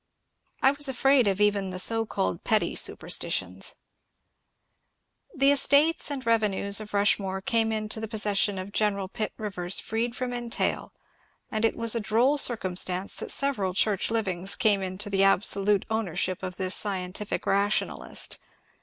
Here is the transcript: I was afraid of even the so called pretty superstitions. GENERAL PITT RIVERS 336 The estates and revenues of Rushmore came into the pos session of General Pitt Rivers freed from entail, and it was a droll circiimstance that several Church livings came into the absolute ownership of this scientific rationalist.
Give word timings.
I 0.63 0.71
was 0.71 0.87
afraid 0.87 1.27
of 1.27 1.39
even 1.39 1.69
the 1.69 1.77
so 1.77 2.07
called 2.07 2.43
pretty 2.43 2.73
superstitions. 2.75 3.75
GENERAL 5.37 5.37
PITT 5.37 5.45
RIVERS 5.45 5.67
336 5.67 6.09
The 6.09 6.11
estates 6.11 6.11
and 6.11 6.25
revenues 6.25 6.79
of 6.81 6.93
Rushmore 6.95 7.41
came 7.41 7.71
into 7.71 7.99
the 7.99 8.07
pos 8.07 8.23
session 8.23 8.57
of 8.57 8.71
General 8.71 9.07
Pitt 9.07 9.31
Rivers 9.37 9.79
freed 9.79 10.15
from 10.15 10.33
entail, 10.33 10.91
and 11.51 11.63
it 11.63 11.77
was 11.77 11.93
a 11.93 11.99
droll 11.99 12.39
circiimstance 12.39 13.15
that 13.17 13.29
several 13.29 13.75
Church 13.75 14.09
livings 14.09 14.55
came 14.55 14.81
into 14.81 15.07
the 15.11 15.21
absolute 15.23 15.85
ownership 15.91 16.41
of 16.41 16.55
this 16.57 16.73
scientific 16.73 17.45
rationalist. 17.45 18.39